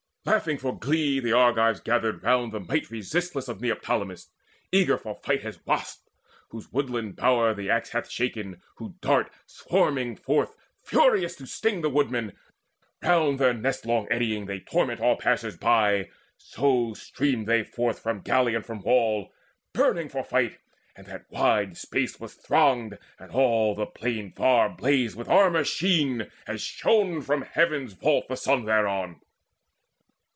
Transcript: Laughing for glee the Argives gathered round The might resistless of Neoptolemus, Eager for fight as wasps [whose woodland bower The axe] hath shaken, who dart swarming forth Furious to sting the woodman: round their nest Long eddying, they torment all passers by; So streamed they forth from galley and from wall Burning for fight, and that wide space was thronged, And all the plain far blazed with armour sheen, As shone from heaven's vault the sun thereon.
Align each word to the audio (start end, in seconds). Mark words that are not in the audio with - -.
Laughing 0.23 0.55
for 0.59 0.77
glee 0.77 1.19
the 1.19 1.31
Argives 1.31 1.79
gathered 1.79 2.21
round 2.21 2.51
The 2.51 2.59
might 2.59 2.91
resistless 2.91 3.47
of 3.47 3.59
Neoptolemus, 3.59 4.29
Eager 4.71 4.95
for 4.95 5.15
fight 5.15 5.43
as 5.43 5.65
wasps 5.65 6.07
[whose 6.49 6.71
woodland 6.71 7.15
bower 7.15 7.55
The 7.55 7.71
axe] 7.71 7.89
hath 7.89 8.07
shaken, 8.07 8.61
who 8.75 8.93
dart 9.01 9.31
swarming 9.47 10.15
forth 10.15 10.55
Furious 10.83 11.35
to 11.37 11.47
sting 11.47 11.81
the 11.81 11.89
woodman: 11.89 12.33
round 13.01 13.39
their 13.39 13.51
nest 13.55 13.87
Long 13.87 14.07
eddying, 14.11 14.45
they 14.45 14.59
torment 14.59 15.01
all 15.01 15.17
passers 15.17 15.57
by; 15.57 16.09
So 16.37 16.93
streamed 16.93 17.47
they 17.47 17.63
forth 17.63 17.97
from 17.97 18.21
galley 18.21 18.53
and 18.53 18.63
from 18.63 18.83
wall 18.83 19.33
Burning 19.73 20.07
for 20.07 20.23
fight, 20.23 20.59
and 20.95 21.07
that 21.07 21.25
wide 21.31 21.77
space 21.77 22.19
was 22.19 22.35
thronged, 22.35 22.99
And 23.17 23.31
all 23.31 23.73
the 23.73 23.87
plain 23.87 24.33
far 24.33 24.69
blazed 24.69 25.17
with 25.17 25.27
armour 25.27 25.63
sheen, 25.63 26.27
As 26.45 26.61
shone 26.61 27.23
from 27.23 27.41
heaven's 27.41 27.93
vault 27.93 28.27
the 28.27 28.37
sun 28.37 28.65
thereon. 28.65 29.19